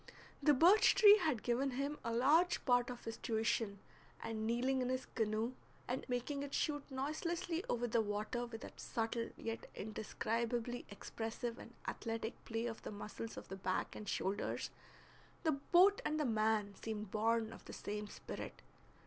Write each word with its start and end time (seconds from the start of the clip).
The 0.41 0.55
birch 0.55 0.95
tree 0.95 1.19
had 1.19 1.43
given 1.43 1.69
him 1.77 1.99
a 2.03 2.11
large 2.11 2.65
part 2.65 2.89
of 2.89 3.03
his 3.05 3.17
tuition, 3.17 3.77
and 4.23 4.47
kneeling 4.47 4.81
in 4.81 4.89
his 4.89 5.05
canoe 5.05 5.53
and 5.87 6.09
making 6.09 6.41
it 6.41 6.55
shoot 6.55 6.81
noiselessly 6.89 7.63
over 7.69 7.85
the 7.85 8.01
water 8.01 8.47
with 8.47 8.61
that 8.61 8.79
subtle 8.79 9.29
yet 9.37 9.69
indescribably 9.75 10.87
expressive 10.89 11.59
and 11.59 11.75
athletic 11.87 12.43
play 12.45 12.65
of 12.65 12.81
the 12.81 12.89
muscles 12.89 13.37
of 13.37 13.47
the 13.49 13.55
back 13.57 13.95
and 13.95 14.09
shoulders, 14.09 14.71
the 15.43 15.51
boat 15.51 16.01
and 16.03 16.19
the 16.19 16.25
man 16.25 16.73
seemed 16.81 17.11
born 17.11 17.53
of 17.53 17.65
the 17.65 17.73
same 17.73 18.07
spirit. 18.07 18.63